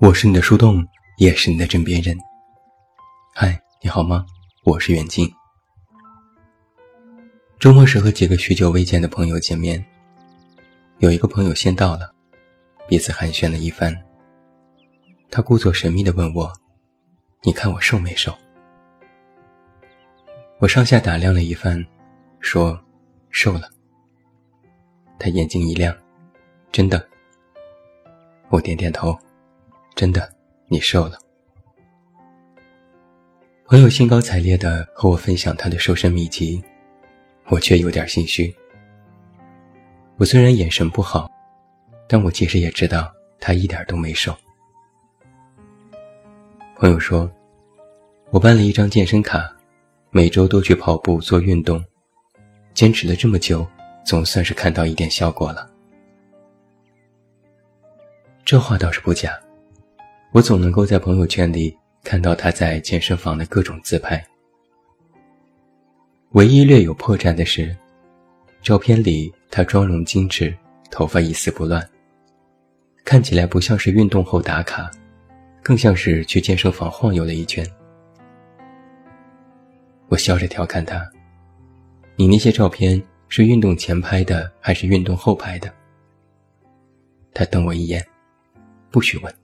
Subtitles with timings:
[0.00, 0.86] 我是你的树洞，
[1.16, 2.16] 也是你的枕边人。
[3.34, 4.24] 嗨，你好吗？
[4.62, 5.28] 我是远近。
[7.58, 9.84] 周末时和几个许久未见的朋友见面，
[10.98, 12.14] 有一个朋友先到了，
[12.86, 13.92] 彼此寒暄了一番。
[15.32, 16.52] 他故作神秘地问我
[17.42, 18.32] ：“你看我瘦没瘦？”
[20.60, 21.84] 我上下打量了一番，
[22.38, 22.78] 说
[23.30, 23.68] ：“瘦了。”
[25.18, 25.92] 他眼睛一亮
[26.70, 27.04] ：“真的？”
[28.48, 29.18] 我点点头。
[29.98, 30.32] 真的，
[30.68, 31.18] 你瘦了。
[33.66, 36.62] 朋友兴高采烈地和我分享他的瘦身秘籍，
[37.48, 38.54] 我却有点心虚。
[40.16, 41.28] 我虽然眼神不好，
[42.06, 44.32] 但我其实也知道他一点都没瘦。
[46.76, 47.28] 朋友说，
[48.30, 49.52] 我办了一张健身卡，
[50.10, 51.84] 每周都去跑步做运动，
[52.72, 53.66] 坚持了这么久，
[54.06, 55.68] 总算是看到一点效果了。
[58.44, 59.36] 这话倒是不假。
[60.32, 64.22] 我总能够在朋友圈里看到他在健身房的各种自拍。
[66.32, 67.74] 唯一略有破绽的是，
[68.60, 70.54] 照片里他妆容精致，
[70.90, 71.82] 头发一丝不乱，
[73.04, 74.90] 看起来不像是运动后打卡，
[75.62, 77.66] 更像是去健身房晃悠了一圈。
[80.08, 81.10] 我笑着调侃他
[82.16, 85.72] ：“你那些照片是运动前拍的还是运动后拍的？”
[87.32, 88.06] 他瞪我一眼
[88.92, 89.34] ：“不许问。”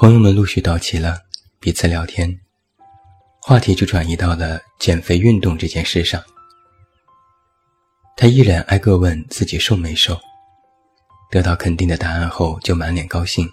[0.00, 1.18] 朋友们陆续到齐了，
[1.58, 2.32] 彼此聊天，
[3.42, 6.22] 话题就转移到了减肥运动这件事上。
[8.16, 10.16] 他依然挨个问自己瘦没瘦，
[11.32, 13.50] 得到肯定的答案后就满脸高兴。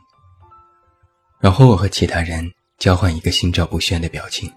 [1.40, 2.48] 然后我和其他人
[2.78, 4.48] 交换一个心照不宣的表情。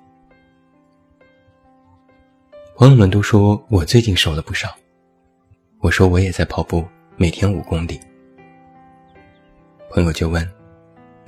[2.77, 4.77] 朋友们都说我最近瘦了不少，
[5.81, 7.98] 我说我也在跑步，每天五公里。
[9.91, 10.58] 朋友就问。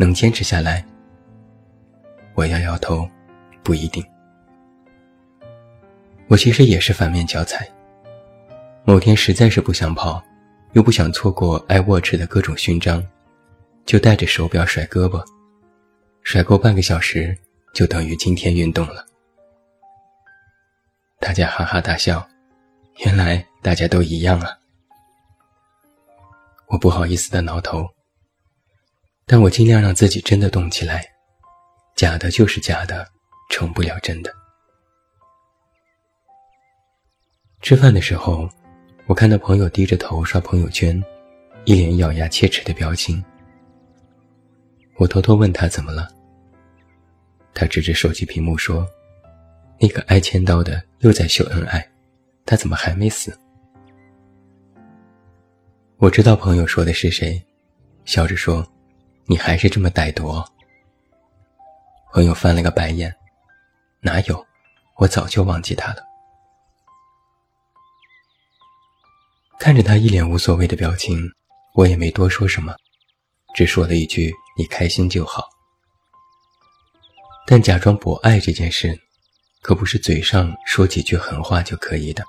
[0.00, 0.82] 能坚持下来，
[2.32, 3.06] 我摇摇头，
[3.62, 4.02] 不一定。
[6.26, 7.68] 我其实也是反面教材。
[8.82, 10.22] 某天实在是不想跑，
[10.72, 13.06] 又不想错过 iWatch 的各种勋章，
[13.84, 15.22] 就带着手表甩胳膊，
[16.22, 17.36] 甩够半个小时，
[17.74, 19.04] 就等于今天运动了。
[21.18, 22.26] 大家哈哈大笑，
[23.04, 24.58] 原来大家都一样啊！
[26.68, 27.86] 我不好意思的挠头。
[29.32, 31.08] 但我尽量让自己真的动起来，
[31.94, 33.06] 假的就是假的，
[33.48, 34.34] 成不了真的。
[37.60, 38.50] 吃饭的时候，
[39.06, 41.00] 我看到朋友低着头刷朋友圈，
[41.64, 43.24] 一脸咬牙切齿的表情。
[44.96, 46.08] 我偷偷问他怎么了，
[47.54, 48.84] 他指着手机屏幕说
[49.78, 51.88] ：“那个挨千刀的又在秀恩爱，
[52.44, 53.38] 他怎么还没死？”
[55.98, 57.40] 我知道朋友说的是谁，
[58.04, 58.66] 笑着说。
[59.26, 60.42] 你还是这么歹毒。
[62.12, 63.14] 朋友翻了个白眼，
[64.00, 64.46] 哪有？
[64.96, 66.02] 我早就忘记他了。
[69.58, 71.18] 看着他一脸无所谓的表情，
[71.74, 72.74] 我也没多说什么，
[73.54, 75.48] 只说了一句：“你开心就好。”
[77.46, 78.98] 但假装博爱这件事，
[79.62, 82.24] 可不是嘴上说几句狠话就可以的。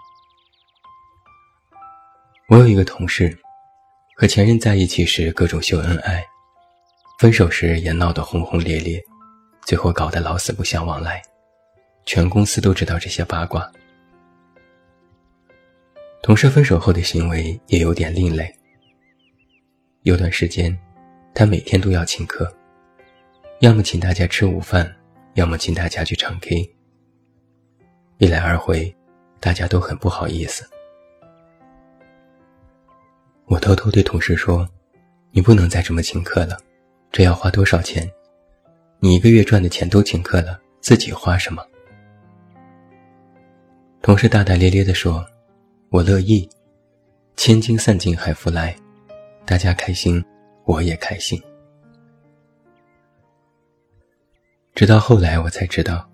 [2.48, 3.38] 我有一个同事，
[4.16, 6.26] 和前任在一起时各种秀恩爱。
[7.22, 9.00] 分手时也闹得轰轰烈烈，
[9.68, 11.22] 最后搞得老死不相往来，
[12.04, 13.72] 全公司都知道这些八卦。
[16.24, 18.52] 同事分手后的行为也有点另类。
[20.02, 20.76] 有段时间，
[21.36, 22.52] 他每天都要请客，
[23.60, 24.92] 要么请大家吃午饭，
[25.36, 26.68] 要么请大家去唱 K。
[28.18, 28.92] 一来二回，
[29.40, 30.68] 大家都很不好意思。
[33.46, 34.68] 我偷偷对同事说
[35.30, 36.58] ：“你不能再这么请客了。”
[37.12, 38.10] 这要花多少钱？
[39.00, 41.62] 你一个月赚的钱都请客了，自己花什么？
[44.02, 45.26] 同事大大咧咧地说
[45.92, 46.48] ：“我乐意，
[47.36, 48.74] 千金散尽还复来，
[49.46, 50.24] 大家开心，
[50.64, 51.42] 我也开心。”
[54.74, 56.10] 直到后来我才知道，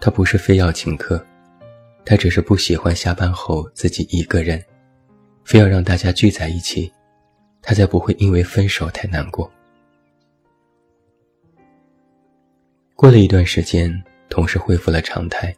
[0.00, 1.20] 他不是非要请客，
[2.04, 4.64] 他只是不喜欢下班后自己一个人，
[5.44, 6.92] 非要让大家聚在一起，
[7.60, 9.50] 他才不会因为分手太难过。
[13.00, 13.88] 过了一段时间，
[14.28, 15.54] 同事恢复了常态，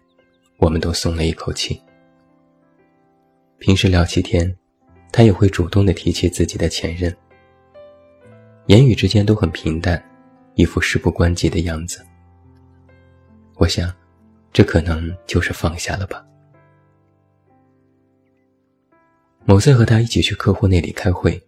[0.58, 1.80] 我们都松了一口气。
[3.56, 4.54] 平时聊起天，
[5.10, 7.16] 他也会主动的提起自己的前任，
[8.66, 10.04] 言语之间都很平淡，
[10.54, 12.04] 一副事不关己的样子。
[13.54, 13.90] 我想，
[14.52, 16.22] 这可能就是放下了吧。
[19.46, 21.42] 某次和他一起去客户那里开会，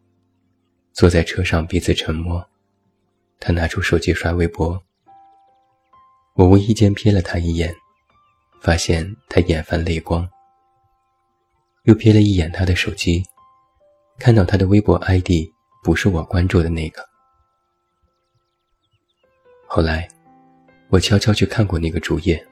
[0.95, 2.43] 坐在车上彼此沉默。
[3.39, 4.83] 他拿出手机刷微博，
[6.35, 7.75] 我无意间瞥了他一眼，
[8.61, 10.27] 发现他眼泛泪光。
[11.85, 13.23] 又瞥了一眼他的手机，
[14.19, 15.31] 看到他的微博 ID
[15.83, 17.05] 不是我关注的那个。
[19.67, 20.09] 后来，
[20.89, 22.43] 我悄悄去看过那个主页，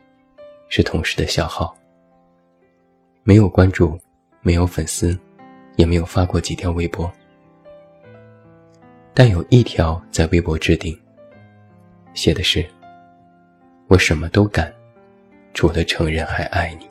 [0.69, 1.75] 是同事的小号，
[3.23, 3.99] 没有关注，
[4.43, 5.19] 没有粉丝，
[5.77, 7.11] 也没有发过几条微博。
[9.15, 10.99] 但有一条在微博置顶，
[12.15, 12.67] 写的是
[13.91, 14.73] ：“我什么都敢，
[15.53, 16.89] 除了承认还爱你。”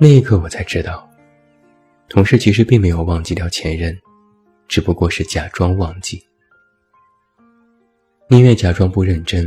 [0.00, 1.06] 那一刻，我才知道，
[2.08, 3.94] 同事其实并没有忘记掉前任，
[4.66, 6.26] 只不过是假装忘记，
[8.28, 9.46] 宁愿假装不认真，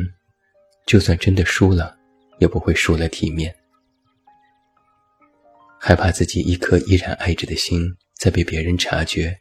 [0.86, 1.98] 就算真的输了，
[2.38, 3.56] 也不会输了体面，
[5.80, 9.36] 害怕自己一颗依然爱着的心再被别人察觉，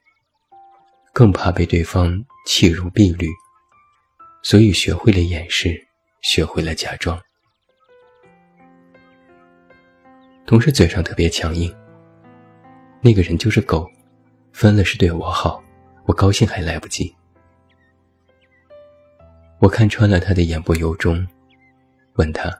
[1.12, 3.28] 更怕被对方弃如敝履，
[4.42, 5.80] 所以学会了掩饰，
[6.20, 7.20] 学会了假装。
[10.44, 11.74] 同事嘴上特别强硬。
[13.00, 13.88] 那个人就是狗，
[14.52, 15.62] 分了是对我好，
[16.06, 17.14] 我高兴还来不及。
[19.60, 21.24] 我看穿了他的言不由衷，
[22.14, 22.50] 问他：“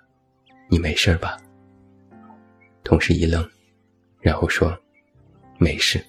[0.71, 1.37] 你没事吧？”
[2.85, 3.49] 同事一愣，
[4.21, 4.77] 然后说
[5.59, 6.05] ：“没事。”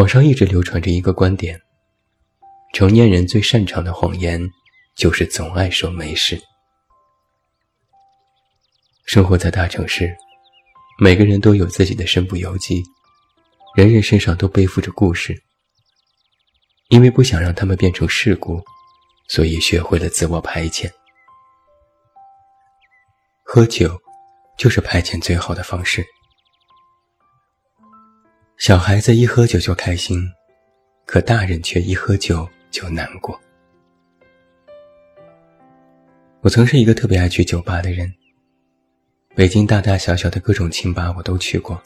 [0.00, 1.60] 网上一直流传着一个观点：
[2.72, 4.40] 成年人最擅长的谎言，
[4.96, 6.40] 就是总爱说没事。
[9.04, 10.16] 生活在大城市，
[10.98, 12.82] 每个人都有自己的身不由己，
[13.76, 15.38] 人人身上都背负着故事。
[16.88, 18.58] 因为不想让他们变成事故，
[19.28, 20.90] 所以学会了自我排遣。
[23.42, 24.00] 喝酒，
[24.56, 26.02] 就是排遣最好的方式。
[28.60, 30.30] 小孩子一喝酒就开心，
[31.06, 33.40] 可大人却一喝酒就难过。
[36.42, 38.12] 我曾是一个特别爱去酒吧的人。
[39.34, 41.82] 北京大大小小的各种清吧我都去过，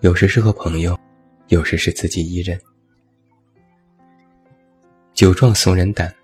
[0.00, 1.00] 有时是和朋友，
[1.48, 2.60] 有时是自己一人。
[5.14, 6.14] 酒壮怂人胆，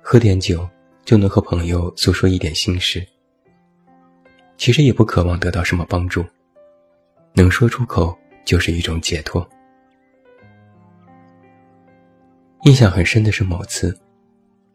[0.00, 0.66] 喝点酒
[1.04, 3.06] 就能和朋友诉说一点心事。
[4.56, 6.24] 其实也不渴望得到什么帮助，
[7.34, 9.48] 能说出口就是一种解脱。
[12.64, 13.98] 印象很深的是某次，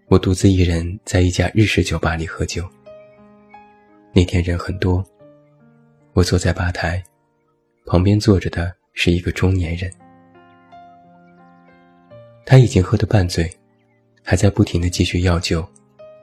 [0.07, 2.67] 我独自一人在一家日式酒吧里喝酒。
[4.11, 5.05] 那天人很多，
[6.13, 7.03] 我坐在吧台，
[7.85, 9.91] 旁边坐着的是一个中年人，
[12.45, 13.51] 他已经喝得半醉，
[14.23, 15.67] 还在不停的继续要酒，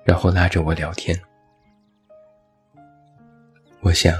[0.04, 1.16] 然后拉着我聊天。
[3.82, 4.14] 我想，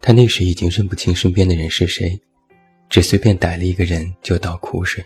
[0.00, 2.18] 他那时已经认不清身边的人是谁，
[2.88, 5.04] 只随便逮了一个人就倒苦水。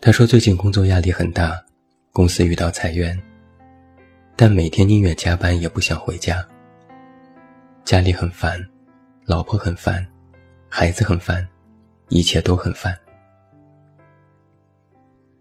[0.00, 1.64] 他说最近工作压力很大，
[2.12, 3.20] 公司遇到裁员。
[4.34, 6.44] 但每天宁愿加班也不想回家。
[7.84, 8.58] 家里很烦，
[9.24, 10.04] 老婆很烦，
[10.68, 11.46] 孩子很烦，
[12.08, 12.98] 一切都很烦。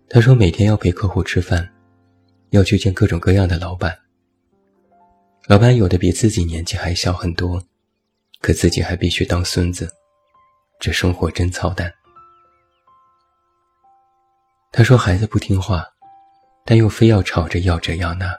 [0.09, 1.67] 他说每天要陪客户吃饭，
[2.49, 3.97] 要去见各种各样的老板。
[5.47, 7.63] 老板有的比自己年纪还小很多，
[8.41, 9.87] 可自己还必须当孙子，
[10.79, 11.93] 这生活真操蛋。
[14.71, 15.85] 他说孩子不听话，
[16.65, 18.35] 但又非要吵着要这要那。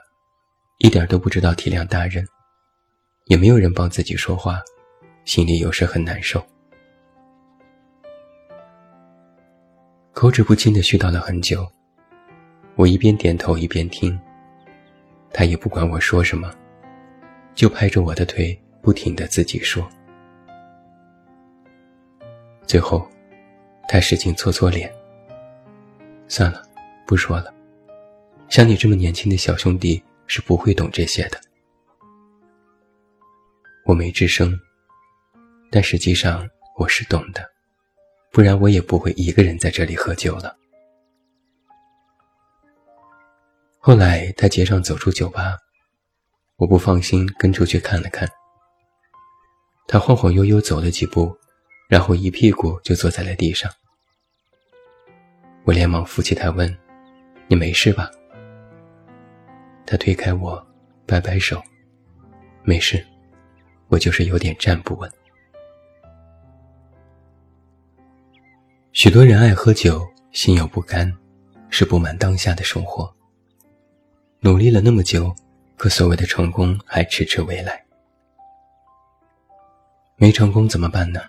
[0.79, 2.27] 一点都不知道体谅大人，
[3.25, 4.59] 也没有人帮自己说话，
[5.23, 6.45] 心里有时很难受。
[10.11, 11.65] 口齿不清的絮叨了很久，
[12.75, 14.19] 我一边点头一边听。
[15.31, 16.53] 他也不管我说什么，
[17.55, 19.89] 就拍着我的腿不停的自己说。
[22.67, 23.09] 最后，
[23.89, 24.93] 他使劲搓搓脸。
[26.27, 26.61] 算了，
[27.07, 27.51] 不说了。
[28.49, 30.03] 像你这么年轻的小兄弟。
[30.25, 31.39] 是不会懂这些的。
[33.85, 34.57] 我没吱声，
[35.69, 37.45] 但实际上我是懂的，
[38.31, 40.55] 不然我也不会一个人在这里喝酒了。
[43.77, 45.57] 后来他结账走出酒吧，
[46.55, 48.27] 我不放心，跟出去看了看。
[49.87, 51.35] 他晃晃悠悠走了几步，
[51.87, 53.71] 然后一屁股就坐在了地上。
[55.65, 56.75] 我连忙扶起他问
[57.47, 58.09] ：“你没事吧？”
[59.85, 60.65] 他推开我，
[61.05, 61.61] 摆摆手，
[62.63, 63.05] 没事，
[63.89, 65.11] 我就是有点站不稳。
[68.93, 71.11] 许多人爱喝酒，心有不甘，
[71.69, 73.13] 是不满当下的生活。
[74.39, 75.35] 努力了那么久，
[75.77, 77.82] 可所谓的成功还迟迟未来。
[80.23, 81.19] 没成功怎么办呢？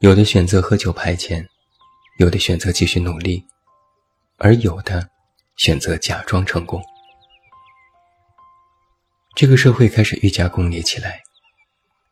[0.00, 1.46] 有的选择喝酒排遣，
[2.18, 3.46] 有的选择继续努力，
[4.38, 5.08] 而有的
[5.56, 6.82] 选择假装成功。
[9.36, 11.22] 这个社会开始愈加功利起来，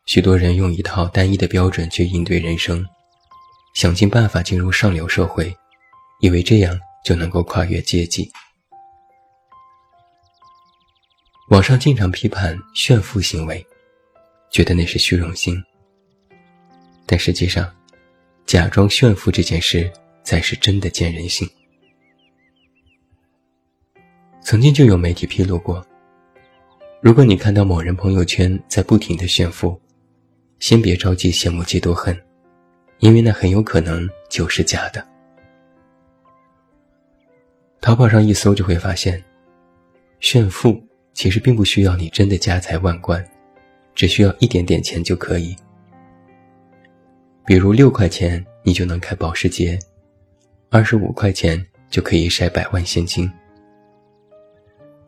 [0.06, 2.86] 许多人用一套单一的标准去应对人生，
[3.74, 5.52] 想尽办法进入上流社会，
[6.20, 8.30] 以为这样就能够跨越阶级。
[11.48, 13.66] 网上经常批判炫富行为，
[14.54, 15.60] 觉得那是虚荣心。
[17.06, 17.68] 但实际上，
[18.46, 19.92] 假装炫富这件事
[20.22, 21.48] 才是真的见人性。
[24.42, 25.84] 曾经就有媒体披露过，
[27.00, 29.76] 如果你看到某人朋友圈在不停的炫富，
[30.60, 32.16] 先别着急羡慕嫉妒恨，
[33.00, 35.04] 因为那很有可能就是假的。
[37.80, 39.20] 淘宝上一搜就会发现，
[40.20, 40.80] 炫富
[41.12, 43.28] 其实并不需要你真的家财万贯，
[43.94, 45.54] 只需要一点点钱就可以。
[47.46, 49.78] 比如六块钱你就能开保时捷，
[50.70, 53.30] 二十五块钱就可以晒百万现金。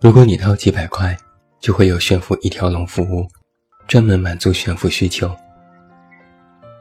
[0.01, 1.17] 如果你掏几百块，
[1.59, 3.27] 就会有炫富一条龙服务，
[3.89, 5.35] 专门满足炫富需求。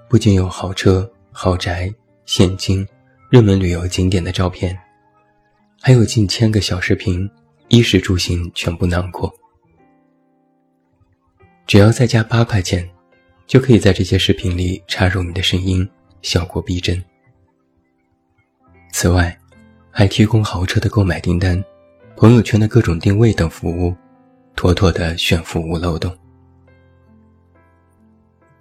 [0.09, 1.91] 不仅有豪车、豪宅、
[2.25, 2.85] 现金、
[3.29, 4.77] 热门旅游景点的照片，
[5.81, 7.27] 还有近千个小视频，
[7.69, 9.33] 衣食住行全部囊括。
[11.65, 12.89] 只要再加八块钱。
[13.47, 15.87] 就可以在这些视频里插入你的声音，
[16.23, 16.99] 效果逼真。
[18.91, 19.37] 此外，
[19.91, 21.63] 还提供豪车的购买订单、
[22.17, 23.95] 朋友圈的各种定位等服务，
[24.55, 26.11] 妥妥的炫富无漏洞。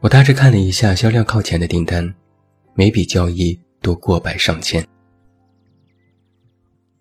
[0.00, 2.14] 我大致看了一下销量靠前的订单，
[2.74, 4.86] 每笔交易都过百上千。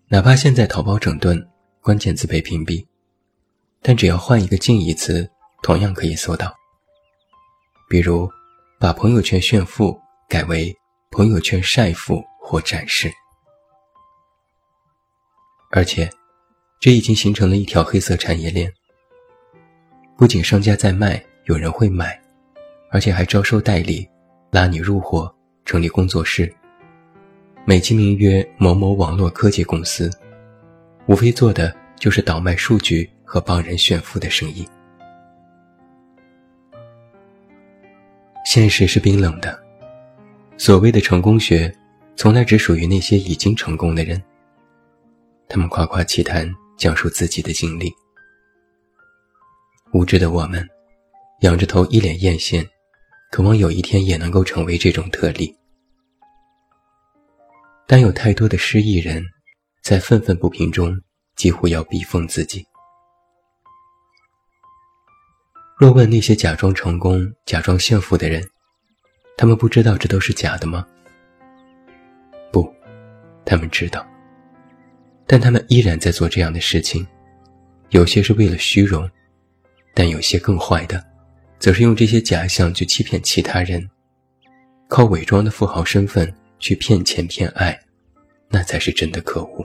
[0.08, 1.46] 哪怕现在淘宝整顿，
[1.82, 2.86] 关键词被屏蔽，
[3.82, 5.30] 但只要换一个近义词，
[5.64, 6.54] 同样可以搜到。
[7.88, 8.30] 比如，
[8.78, 10.76] 把朋友圈炫富改为
[11.10, 13.10] 朋友圈晒富或展示，
[15.70, 16.10] 而且，
[16.78, 18.70] 这已经形成了一条黑色产业链。
[20.18, 22.20] 不仅商家在卖，有人会买，
[22.90, 24.06] 而且还招收代理，
[24.50, 26.54] 拉你入伙，成立工作室，
[27.64, 30.10] 美其名曰某某网络科技公司，
[31.06, 34.68] 无非做的就是倒卖数据和帮人炫富的生意。
[38.54, 39.60] 现实是冰冷的，
[40.56, 41.74] 所谓的成功学，
[42.14, 44.22] 从来只属于那些已经成功的人。
[45.48, 47.92] 他们夸夸其谈，讲述自己的经历。
[49.92, 50.64] 无知的我们，
[51.40, 52.64] 仰着头一脸艳羡，
[53.32, 55.52] 渴望有一天也能够成为这种特例。
[57.88, 59.20] 但有太多的失意人，
[59.82, 60.96] 在愤愤不平中，
[61.34, 62.64] 几乎要逼疯自己。
[65.84, 68.42] 若问那些假装成功、假装幸福的人，
[69.36, 70.86] 他们不知道这都是假的吗？
[72.50, 72.66] 不，
[73.44, 74.02] 他们知道，
[75.26, 77.06] 但他们依然在做这样的事情。
[77.90, 79.06] 有些是为了虚荣，
[79.92, 81.04] 但有些更坏的，
[81.58, 83.86] 则是用这些假象去欺骗其他人，
[84.88, 87.78] 靠伪装的富豪身份去骗钱骗爱，
[88.48, 89.62] 那才是真的可恶。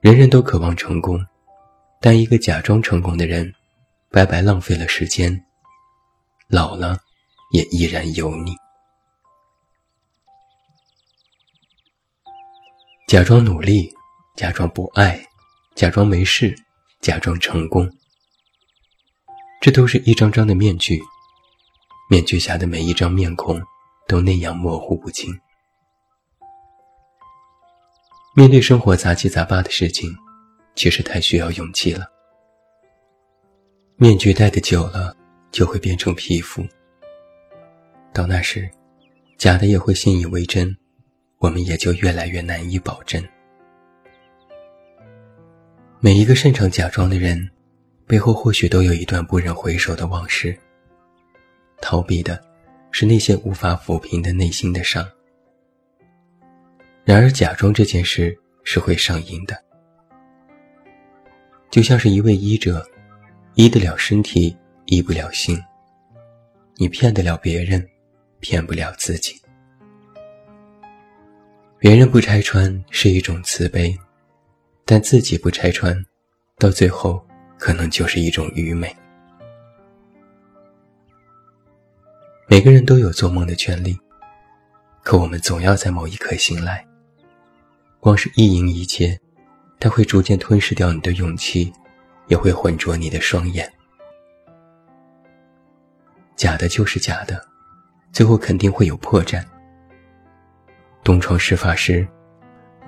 [0.00, 1.24] 人人都渴望成功。
[2.02, 3.52] 但一个假装成功的人，
[4.10, 5.44] 白白浪费了时间，
[6.48, 6.98] 老了
[7.52, 8.56] 也依然油腻。
[13.06, 13.92] 假装努力，
[14.34, 15.22] 假装不爱，
[15.74, 16.56] 假装没事，
[17.02, 17.86] 假装成功，
[19.60, 20.98] 这都是一张张的面具。
[22.08, 23.60] 面具下的每一张面孔，
[24.08, 25.38] 都那样模糊不清。
[28.34, 30.10] 面对生活杂七杂八的事情。
[30.74, 32.06] 其实太需要勇气了。
[33.96, 35.14] 面具戴的久了，
[35.50, 36.64] 就会变成皮肤。
[38.12, 38.70] 到那时，
[39.36, 40.74] 假的也会信以为真，
[41.38, 43.22] 我们也就越来越难以保真。
[46.00, 47.50] 每一个擅长假装的人，
[48.06, 50.58] 背后或许都有一段不忍回首的往事。
[51.82, 52.42] 逃避的，
[52.90, 55.06] 是那些无法抚平的内心的伤。
[57.04, 58.34] 然而，假装这件事
[58.64, 59.62] 是会上瘾的。
[61.70, 62.84] 就像是一位医者，
[63.54, 65.56] 医得了身体，医不了心。
[66.74, 67.88] 你骗得了别人，
[68.40, 69.40] 骗不了自己。
[71.78, 73.96] 别人不拆穿是一种慈悲，
[74.84, 75.96] 但自己不拆穿，
[76.58, 77.24] 到最后
[77.56, 78.94] 可能就是一种愚昧。
[82.48, 83.96] 每个人都有做梦的权利，
[85.04, 86.84] 可我们总要在某一刻醒来。
[88.00, 89.16] 光是意淫一切。
[89.80, 91.72] 它会逐渐吞噬掉你的勇气，
[92.28, 93.70] 也会浑浊你的双眼。
[96.36, 97.42] 假的就是假的，
[98.12, 99.42] 最后肯定会有破绽。
[101.02, 102.06] 东窗事发时，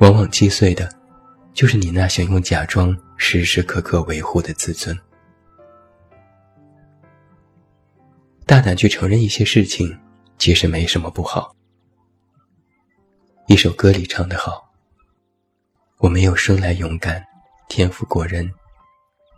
[0.01, 0.87] 往往击碎的，
[1.55, 4.97] 就是你那想用假装时时刻刻维护的自尊。
[8.45, 9.99] 大胆去承认一些事情，
[10.37, 11.57] 其实没什么不好。
[13.47, 14.62] 一首歌里唱得好
[16.03, 17.25] ：“我没有生来勇敢，
[17.69, 18.53] 天赋过人，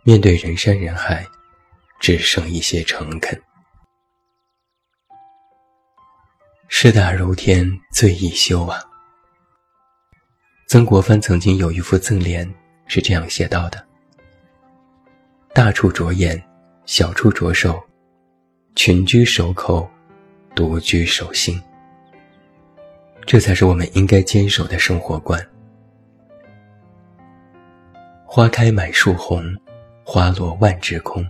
[0.03, 1.23] 面对人山人海，
[1.99, 3.39] 只剩一些诚恳。
[6.67, 8.83] 事大如天，最易修啊。”
[10.65, 12.51] 曾国藩曾经有一副赠联，
[12.87, 13.85] 是这样写到的
[15.53, 16.43] ：“大处着眼，
[16.87, 17.79] 小处着手，
[18.75, 19.87] 群居守口，
[20.55, 21.61] 独居守心。”
[23.23, 25.47] 这才是我们应该坚守的生活观。
[28.27, 29.55] 花开满树红，
[30.03, 31.23] 花落万枝空。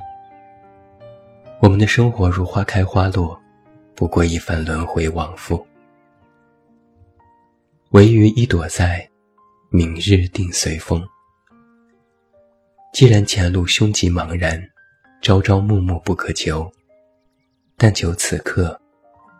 [1.60, 3.40] 我们的生活如花开花落，
[3.96, 5.66] 不过一番轮回往复。
[7.92, 9.08] 唯余一朵在，
[9.70, 11.06] 明日定随风。
[12.94, 14.60] 既然前路凶吉茫然，
[15.22, 16.72] 朝朝暮暮不可求，
[17.76, 18.80] 但求此刻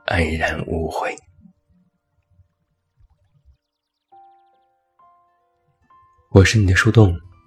[0.06, 1.16] 安然无悔。
[6.32, 7.18] 我是你的树洞，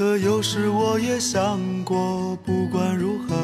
[0.00, 3.36] 可有时我也想过，不管如何，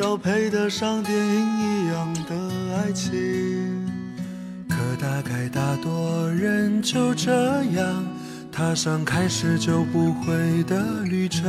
[0.00, 3.10] 要配得上电影一样的爱情。
[4.68, 8.06] 可大概大多人就这样
[8.52, 11.42] 踏上开始就不会的旅程。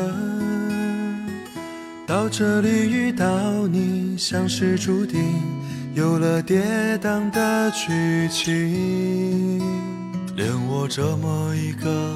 [2.08, 3.28] 到这里遇到
[3.68, 5.22] 你，像是注定
[5.94, 9.60] 有了跌宕的剧情。
[10.36, 12.16] 连我这么一个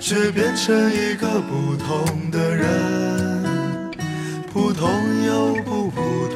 [0.00, 3.90] 却变成一个不同的人
[4.52, 4.88] 普通
[5.26, 6.35] 又不普通。